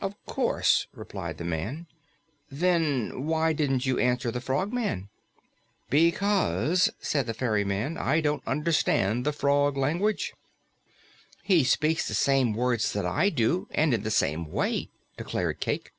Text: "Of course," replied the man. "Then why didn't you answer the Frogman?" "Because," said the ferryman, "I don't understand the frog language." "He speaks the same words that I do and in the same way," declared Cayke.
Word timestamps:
"Of 0.00 0.14
course," 0.24 0.86
replied 0.94 1.38
the 1.38 1.44
man. 1.44 1.88
"Then 2.48 3.26
why 3.26 3.52
didn't 3.52 3.86
you 3.86 3.98
answer 3.98 4.30
the 4.30 4.40
Frogman?" 4.40 5.08
"Because," 5.88 6.90
said 7.00 7.26
the 7.26 7.34
ferryman, 7.34 7.98
"I 7.98 8.20
don't 8.20 8.44
understand 8.46 9.26
the 9.26 9.32
frog 9.32 9.76
language." 9.76 10.32
"He 11.42 11.64
speaks 11.64 12.06
the 12.06 12.14
same 12.14 12.52
words 12.54 12.92
that 12.92 13.04
I 13.04 13.30
do 13.30 13.66
and 13.72 13.92
in 13.92 14.04
the 14.04 14.12
same 14.12 14.52
way," 14.52 14.90
declared 15.16 15.58
Cayke. 15.60 15.90